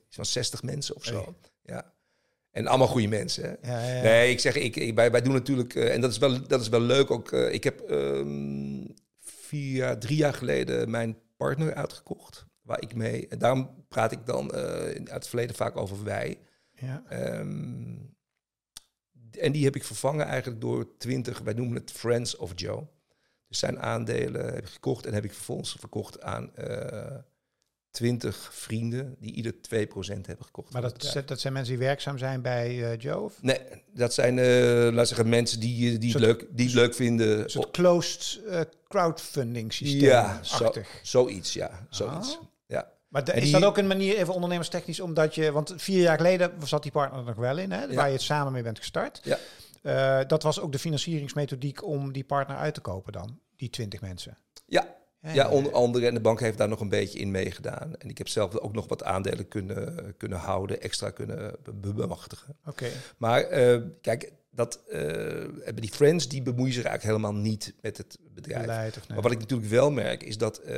[0.07, 1.35] iets van 60 mensen of zo.
[1.63, 1.93] Ja.
[2.51, 3.59] En allemaal goede mensen.
[3.61, 3.73] Hè?
[3.73, 4.03] Ja, ja.
[4.03, 6.69] Nee, ik zeg, ik, ik, wij, wij doen natuurlijk, en dat is wel, dat is
[6.69, 7.33] wel leuk ook.
[7.33, 13.29] Ik heb um, vier, drie jaar geleden mijn partner uitgekocht, waar ik mee.
[13.29, 16.39] En daarom praat ik dan uit het verleden vaak over wij.
[16.81, 17.03] Ja.
[17.39, 18.15] Um,
[19.39, 22.87] en die heb ik vervangen eigenlijk door twintig, wij noemen het Friends of Joe.
[23.49, 26.53] Dus zijn aandelen heb ik gekocht en heb ik vervolgens verkocht aan
[27.91, 29.59] 20 vrienden die ieder 2%
[30.27, 30.73] hebben gekocht.
[30.73, 33.21] Maar dat, dat zijn mensen die werkzaam zijn bij uh, Joe?
[33.21, 33.43] Of?
[33.43, 33.59] Nee,
[33.95, 37.43] dat zijn uh, laat zeggen, mensen die, die, het leuk, die het leuk vinden.
[37.43, 40.01] Een soort closed uh, crowdfunding systeem.
[40.01, 41.87] Ja, zo, zoiets, ja.
[41.91, 42.39] Zoiets.
[42.39, 42.45] Ah.
[43.11, 45.53] Maar de, is die, dat ook een manier, even ondernemerstechnisch, omdat je...
[45.53, 47.95] Want vier jaar geleden zat die partner er nog wel in, hè, ja.
[47.95, 49.21] waar je het samen mee bent gestart.
[49.23, 49.39] Ja.
[49.83, 54.01] Uh, dat was ook de financieringsmethodiek om die partner uit te kopen dan, die 20
[54.01, 54.37] mensen.
[54.67, 54.87] Ja,
[55.21, 56.07] ja, onder andere.
[56.07, 57.97] En de bank heeft daar nog een beetje in meegedaan.
[57.97, 62.57] En ik heb zelf ook nog wat aandelen kunnen, kunnen houden, extra kunnen bemachtigen.
[62.67, 62.89] Oké.
[63.17, 64.99] Maar uh, kijk, dat, uh,
[65.65, 68.67] hebben die friends die bemoeien zich eigenlijk helemaal niet met het bedrijf.
[68.67, 68.91] Nee.
[69.09, 70.71] Maar wat ik natuurlijk wel merk is dat uh,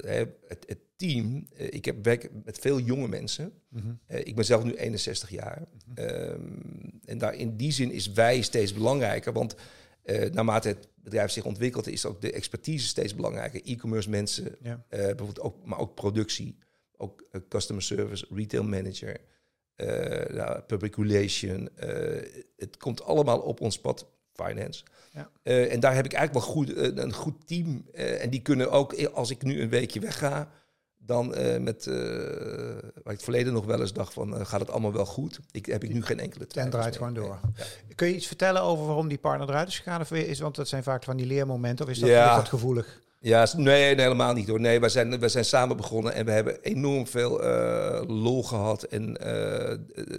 [0.00, 0.34] het,
[0.66, 3.52] het, team, ik heb werk met veel jonge mensen.
[3.68, 3.98] Mm -hmm.
[4.06, 5.62] ik ben zelf nu 61 jaar.
[5.86, 6.04] Mm -hmm.
[6.04, 9.54] um, en daar in die zin is wij steeds belangrijker, want
[10.32, 13.60] naarmate het bedrijf zich ontwikkelt, is ook de expertise steeds belangrijker.
[13.64, 14.84] E-commerce mensen, ja.
[14.88, 16.56] bijvoorbeeld ook, maar ook productie,
[16.96, 19.20] ook customer service, retail manager,
[20.30, 21.68] nou, public relation.
[22.56, 24.84] het komt allemaal op ons pad, finance.
[25.12, 25.30] Ja.
[25.42, 27.84] en daar heb ik eigenlijk wel goed, een goed team.
[27.92, 30.50] en die kunnen ook, als ik nu een weekje wegga,
[31.10, 31.94] dan uh, met, uh,
[32.94, 35.40] waar ik het verleden nog wel eens dacht van, uh, gaat het allemaal wel goed?
[35.50, 36.72] Ik, heb ik nu geen enkele twijfel.
[36.72, 37.38] En draait gewoon door.
[37.56, 37.64] Ja.
[37.94, 40.00] Kun je iets vertellen over waarom die partner eruit is gegaan?
[40.00, 42.36] Of is, want dat zijn vaak van die leermomenten, of is dat ja.
[42.36, 43.00] wat gevoelig?
[43.22, 44.60] Ja, nee, nee, helemaal niet hoor.
[44.60, 47.42] Nee, wij zijn, wij zijn samen begonnen en we hebben enorm veel
[48.06, 49.16] lol gehad en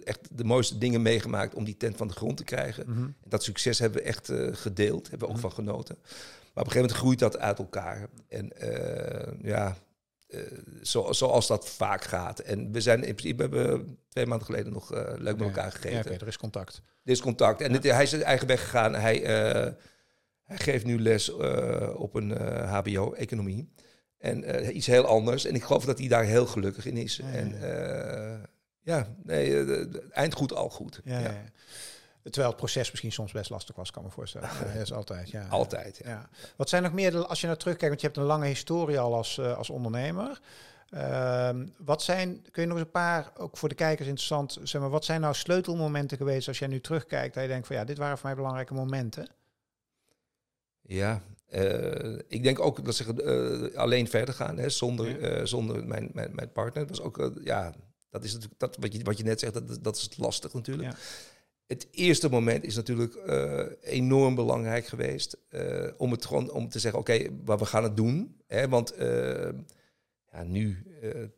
[0.03, 2.83] echt de mooiste dingen meegemaakt om die tent van de grond te krijgen.
[2.87, 3.15] Mm -hmm.
[3.25, 5.51] Dat succes hebben we echt gedeeld, hebben we ook mm -hmm.
[5.51, 5.97] van genoten.
[5.99, 8.07] Maar op een gegeven moment groeit dat uit elkaar.
[8.27, 8.51] En
[9.41, 9.77] ja,
[10.81, 12.39] zo, zoals dat vaak gaat.
[12.39, 15.91] En we zijn in principe hebben twee maanden geleden nog leuk met elkaar gegeten.
[15.91, 16.81] Ja, okay, er is contact.
[17.03, 17.61] Er is contact.
[17.61, 17.75] En ja.
[17.75, 18.95] het, hij is zijn eigen weg gegaan.
[18.95, 19.23] Hij,
[20.51, 21.29] hij geeft nu les
[21.95, 22.31] op een
[22.67, 23.69] HBO-economie.
[24.17, 25.45] En iets heel anders.
[25.45, 27.15] En ik geloof dat hij daar heel gelukkig in is.
[27.15, 27.55] Ja, en
[28.83, 29.65] ja, nee,
[30.11, 31.01] eind goed, al goed.
[31.03, 31.33] ja.
[32.23, 34.49] Terwijl het proces misschien soms best lastig was, kan me voorstellen.
[34.73, 35.47] dat is altijd, ja.
[35.49, 36.29] Altijd, ja.
[36.55, 39.15] Wat zijn nog meer, als je naar terugkijkt, want je hebt een lange historie al
[39.15, 40.39] als, als ondernemer.
[40.91, 44.81] Ehm, wat zijn, kun je nog eens een paar, ook voor de kijkers interessant, zeg
[44.81, 47.83] maar, wat zijn nou sleutelmomenten geweest als jij nu terugkijkt, dat je denkt van ja,
[47.83, 49.29] dit waren voor mij belangrijke momenten?
[50.93, 51.21] Ja,
[51.53, 53.05] uh, ik denk ook dat ze
[53.71, 56.87] uh, alleen verder gaan, hè, zonder, uh, zonder mijn, mijn, mijn partner.
[56.87, 57.73] Dat was ook, ja,
[58.09, 60.91] dat is natuurlijk, dat, wat, je, wat je net zegt, dat, dat is lastig natuurlijk.
[60.91, 60.97] Ja.
[61.67, 63.17] Het eerste moment is natuurlijk
[63.81, 65.37] enorm belangrijk geweest
[65.97, 68.41] om het gewoon om te zeggen, oké, okay, maar we gaan het doen.
[68.47, 68.93] Hè, want
[70.31, 70.83] ja, nu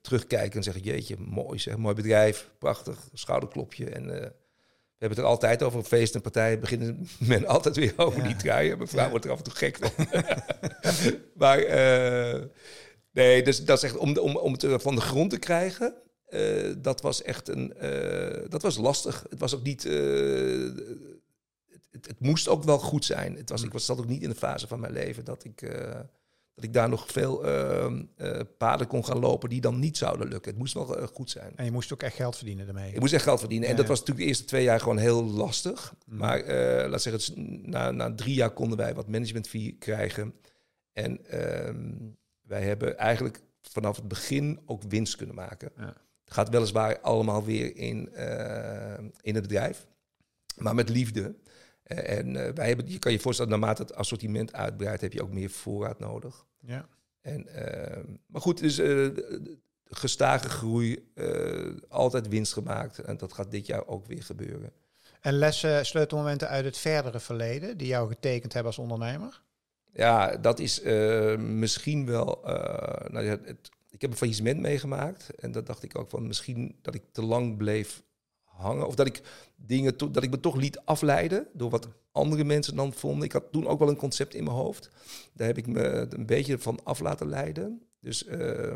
[0.02, 3.90] terugkijken en zeggen, jeetje, mooi zeg, mooi bedrijf, prachtig, schouderklopje.
[3.90, 4.34] En
[5.04, 8.28] we hebben het er altijd over, feest en partijen beginnen men altijd weer over ja.
[8.28, 8.78] die truien.
[8.78, 9.10] Mijn vrouw ja.
[9.10, 9.92] wordt er af en toe gek van.
[11.42, 12.44] maar uh,
[13.12, 15.94] nee, dus dat is echt om, om, om het van de grond te krijgen.
[16.78, 17.74] dat was echt een,
[18.50, 19.26] dat was lastig.
[19.30, 19.84] Het was ook niet,
[21.92, 23.36] het, het, moest ook wel goed zijn.
[23.36, 23.68] Het was, mm.
[23.68, 25.62] ik was, zat ook niet in de fase van mijn leven dat ik
[26.56, 30.28] dat ik daar nog veel uh, uh, paden kon gaan lopen die dan niet zouden
[30.28, 30.52] lukken.
[30.52, 31.52] Het moest wel uh, goed zijn.
[31.56, 32.94] En je moest ook echt geld verdienen daarmee.
[32.94, 33.70] Ik moest echt geld verdienen.
[33.70, 35.94] en dat was natuurlijk de eerste twee jaar gewoon heel lastig.
[36.06, 36.18] Mm.
[36.18, 37.36] Maar uh, laat zeggen,
[37.70, 40.34] na, na drie jaar konden wij wat management fee krijgen.
[40.92, 41.92] En ehm,
[42.42, 45.72] wij hebben eigenlijk vanaf het begin ook winst kunnen maken.
[45.78, 45.94] Ja.
[46.24, 48.14] Het gaat weliswaar allemaal weer in,
[49.22, 49.88] in het bedrijf.
[50.58, 51.36] Maar met liefde.
[51.94, 55.22] Eh, en uh, wij hebben, je kan je voorstellen, naarmate het assortiment uitbreidt, heb je
[55.22, 56.46] ook meer voorraad nodig.
[56.60, 56.88] Ja.
[57.22, 59.10] En, uh, maar goed, dus uh,
[59.86, 61.12] gestage groei,
[61.90, 63.00] altijd winst gemaakt.
[63.00, 64.72] En dat gaat dit jaar ook weer gebeuren.
[65.22, 69.42] En lessen, sleutelmomenten uit het verdere verleden die jou getekend hebben als ondernemer?
[69.94, 70.82] Ja, dat is
[71.38, 72.40] misschien wel.
[73.08, 75.30] nou ja, het, ik heb een faillissement meegemaakt.
[75.36, 78.04] En dat dacht ik ook van misschien dat ik te lang bleef
[78.54, 78.88] hangen.
[78.88, 79.22] Of dat ik
[79.56, 83.24] dingen dat ik me toch liet afleiden door wat andere mensen dan vonden.
[83.26, 84.90] Ik had toen ook wel een concept in mijn hoofd.
[85.34, 87.88] Daar heb ik me een beetje van af laten leiden.
[88.00, 88.76] Dus uh,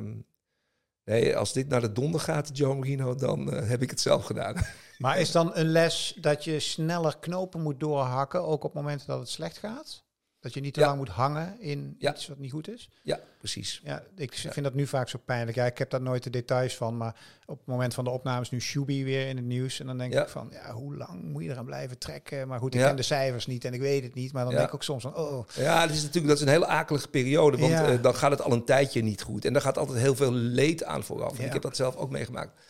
[1.04, 4.26] nee, als dit naar de donder gaat, Joe Marino, dan uh, heb ik het zelf
[4.26, 4.56] gedaan.
[4.98, 9.20] Maar is dan een les dat je sneller knopen moet doorhakken, ook op momenten dat
[9.20, 10.06] het slecht gaat?
[10.40, 12.90] Dat je niet te lang moet hangen in iets wat niet goed is.
[13.02, 13.82] Ja, precies.
[13.84, 15.58] Ja, ik vind dat nu vaak zo pijnlijk.
[15.58, 18.42] Ja, ik heb daar nooit de details van, maar op het moment van de opname
[18.42, 19.80] is nu Shubi weer in het nieuws.
[19.80, 22.48] En dan denk ik van, ja, hoe lang moet je eraan blijven trekken?
[22.48, 24.34] Maar goed, ik ken de cijfers niet en ik weet het niet.
[24.34, 25.48] Maar dan denk ik ook soms van, oh.
[25.56, 28.42] Ja, dat is natuurlijk dat is een hele akelige periode, want uh, dan gaat het
[28.42, 29.46] al een tijdje niet goed.
[29.46, 31.40] En dan gaat altijd heel veel leed aan vooraf.
[31.40, 32.62] Ik heb dat zelf ook meegemaakt.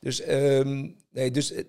[0.00, 1.60] Dus, um, nee, dus uh,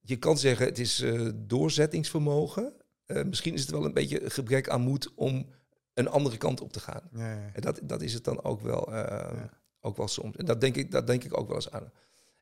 [0.00, 2.72] je kan zeggen, het is uh, doorzettingsvermogen.
[3.08, 5.46] Uh, misschien is het wel een beetje gebrek aan moed om
[5.94, 7.08] een andere kant op te gaan.
[7.12, 7.50] Ja, ja.
[7.52, 9.44] En dat, dat is het dan ook wel, uh,
[9.80, 10.36] ook wel soms.
[10.36, 11.92] En dat denk, ik, dat denk ik ook wel eens aan.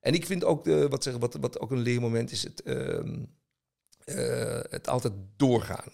[0.00, 4.60] En ik vind ook, de, wat, zeggen, wat, wat ook een leermoment is, het, uh,
[4.70, 5.92] het altijd doorgaan.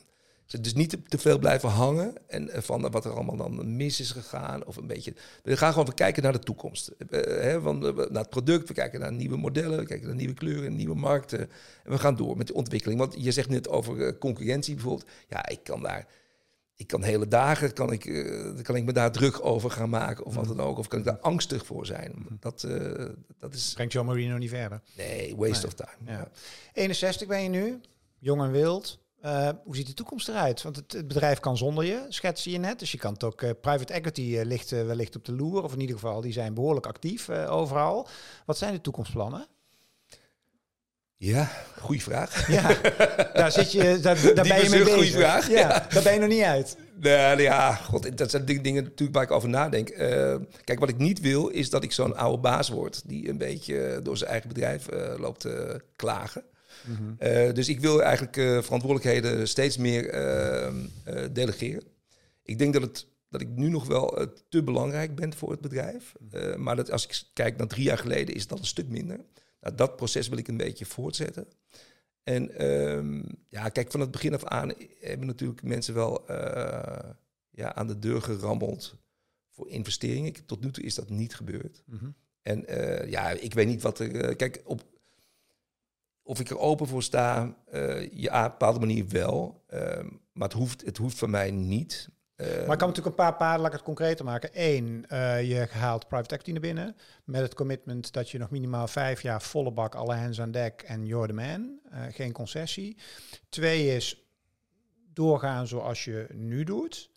[0.61, 4.11] Dus niet te, veel blijven hangen en eh, van wat er allemaal dan mis is
[4.11, 4.67] gegaan.
[4.67, 5.15] Of een beetje.
[5.43, 6.91] We gaan gewoon kijken naar de toekomst.
[6.99, 10.35] Uh, hè, van, naar het product, we kijken naar nieuwe modellen, we kijken naar nieuwe
[10.35, 11.41] kleuren, nieuwe markten.
[11.85, 13.01] En we gaan door met de ontwikkeling.
[13.01, 15.11] Want je zegt net over concurrentie bijvoorbeeld.
[15.29, 16.07] Ja, ik kan daar.
[16.77, 18.01] Ik kan hele dagen kan ik,
[18.63, 20.79] kan ik me daar druk over gaan maken of wat dan ook.
[20.79, 22.13] Of kan ik daar angstig voor zijn.
[22.15, 22.35] Mhm.
[22.41, 22.67] Dat,
[23.39, 23.73] dat is.
[23.75, 24.81] Brengt John Marino niet verder?
[24.97, 26.13] Nee, waste of time.
[26.13, 26.31] Ja.
[26.73, 27.81] 61 ben je nu,
[28.19, 29.02] jong en wild.
[29.25, 30.63] Uh, hoe ziet de toekomst eruit?
[30.63, 32.79] Want het, het, bedrijf kan zonder je, schets je net.
[32.79, 35.63] Dus je kan het ook, uh, private equity uh, ligt wellicht op de loer.
[35.63, 38.09] Of in ieder geval, die zijn behoorlijk actief overal.
[38.47, 39.47] Wat zijn de toekomstplannen?
[41.17, 42.49] Ja, goede vraag.
[42.49, 42.77] Ja,
[43.33, 44.95] daar zit je, daar, daar ben je mee bezig.
[44.95, 45.51] Goede vraag.
[45.51, 46.77] Ja, daar ben je nog niet uit.
[47.01, 49.89] Nee, ja, god, dat zijn dingen natuurlijk waar ik over nadenk.
[50.65, 53.03] kijk, wat ik niet wil, is dat ik zo'n oude baas word...
[53.07, 54.87] die een beetje door zijn eigen bedrijf
[55.19, 56.45] loopt te klagen.
[57.19, 61.83] Eh, dus ik wil eigenlijk uh, verantwoordelijkheden steeds meer ehm, eh, delegeren.
[62.43, 66.13] Ik denk dat, het, dat ik nu nog wel te belangrijk ben voor het bedrijf.
[66.57, 69.21] maar dat als ik kijk naar drie jaar geleden is dat een stuk minder.
[69.61, 71.47] Nou, dat proces wil ik een beetje voortzetten.
[72.23, 76.25] En ehm, ja, kijk, van het begin af aan hebben natuurlijk mensen wel
[77.51, 78.95] ja, aan de deur gerammeld
[79.51, 80.47] voor investeringen.
[80.47, 81.83] Tot nu toe is dat niet gebeurd.
[81.87, 82.11] Mhm.
[82.43, 82.65] En
[83.11, 84.37] ja, ik weet niet wat er.
[84.37, 84.92] kijk, op
[86.23, 89.63] of ik er open voor sta, uh, ja, op een bepaalde manier wel.
[89.67, 92.09] Ehm, maar het hoeft, het hoeft van mij niet.
[92.37, 94.51] Uh, maar ik kan natuurlijk een paar paarden, laat ik het concreter maken.
[94.53, 96.97] Eén, uh, je haalt private equity naar binnen.
[97.25, 100.83] Met het commitment dat je nog minimaal vijf jaar volle bak, alle hands aan dek
[100.83, 101.81] en you're the man.
[102.11, 102.97] geen concessie.
[103.49, 104.27] Twee is
[105.13, 107.11] doorgaan zoals je nu doet.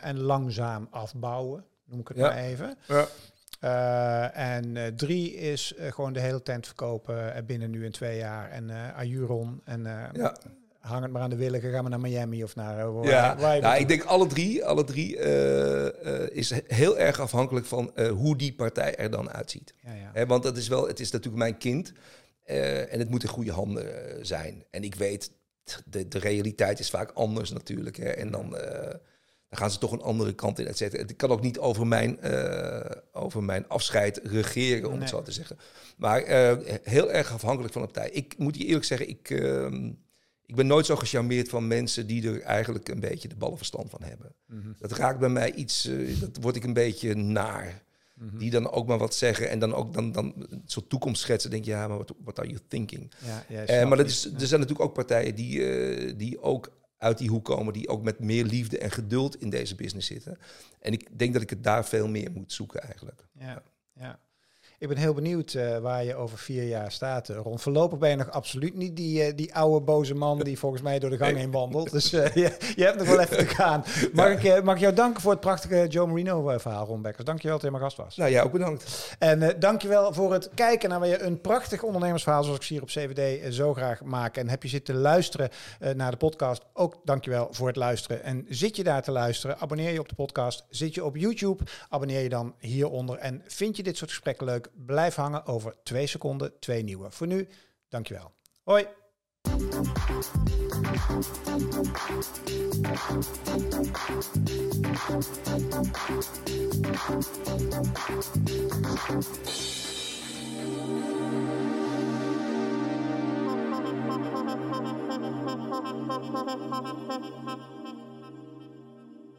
[0.00, 2.78] en langzaam afbouwen, noem ik het maar even.
[2.88, 3.06] Ja.
[4.32, 8.50] En drie is gewoon de hele tent verkopen binnen nu in twee jaar.
[8.50, 10.36] En Ajuron en ja
[10.86, 12.88] hang het maar aan de willigen, gaan we naar Miami of naar...
[12.88, 15.16] Uh, ja, waar, nou, ik denk alle drie, alle drie
[16.30, 19.74] is heel erg afhankelijk van hoe die partij er dan uitziet.
[19.82, 20.26] Ja, ja.
[20.26, 21.92] want dat is wel, het is natuurlijk mijn kind
[22.44, 23.86] en het moet in goede handen
[24.26, 24.64] zijn.
[24.70, 25.30] En ik weet,
[25.84, 27.96] de, de realiteit is vaak anders natuurlijk.
[27.96, 28.56] Hè, en dan
[29.48, 31.02] dan gaan ze toch een andere kant in, et cetera.
[31.06, 32.80] Ik kan ook niet over mijn, uh,
[33.12, 35.58] over mijn afscheid regeren, om het zo te zeggen.
[35.96, 38.10] Maar uh, heel erg afhankelijk van de partij.
[38.10, 39.66] Ik moet je eerlijk zeggen, ik, uh,
[40.46, 44.02] ik ben nooit zo gecharmeerd van mensen die er eigenlijk een beetje de ballenverstand van
[44.02, 44.34] hebben.
[44.46, 44.74] Mm -hmm.
[44.78, 47.84] Dat raakt bij mij iets, uh, dat word ik een beetje naar.
[48.14, 48.38] Mm -hmm.
[48.38, 51.50] Die dan ook maar wat zeggen en dan ook dan, dan een soort toekomst schetsen.
[51.50, 53.12] Denk je, ja, maar what, are you thinking?
[53.48, 57.28] Ja, ja, maar dat is, er zijn natuurlijk ook partijen die, die ook uit die
[57.28, 60.38] hoek komen die ook met meer liefde en geduld in deze business zitten.
[60.80, 63.28] En ik denk dat ik het daar veel meer moet zoeken eigenlijk.
[63.32, 64.20] Ja, ja.
[64.78, 67.58] Ik ben heel benieuwd uh, waar je over vier jaar staat, uh, Ron.
[67.58, 70.98] Voorlopig ben je nog absoluut niet die, uh, die oude boze man die volgens mij
[70.98, 71.92] door de gang heen wandelt.
[71.92, 73.84] Dus je, je, hebt nog wel even te gaan.
[74.12, 77.24] Mag, ik, mag ik jou danken voor het prachtige Joe Marino verhaal, Ron Bekkers.
[77.24, 78.16] Dankjewel dat je mijn gast was.
[78.16, 79.16] Nou, jij ook bedankt.
[79.18, 82.88] En uh, dankjewel voor het kijken naar weer een prachtig ondernemersverhaal zoals ik hier op
[82.88, 84.36] CVD zo graag maak.
[84.36, 85.50] En heb je zitten luisteren
[85.94, 88.22] naar de podcast, ook dankjewel voor het luisteren.
[88.22, 90.64] En zit je daar te luisteren, abonneer je op de podcast.
[90.70, 93.18] Zit je op YouTube, abonneer je dan hieronder.
[93.18, 94.65] En vind je dit soort gesprekken leuk?
[94.72, 97.10] Blijf hangen over twee seconden, twee nieuwe.
[97.10, 97.48] Voor nu,
[97.88, 98.32] dankjewel.
[98.62, 98.86] Hoi!